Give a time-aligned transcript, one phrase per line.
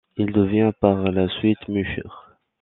[0.17, 2.01] Il devient par la suite musher.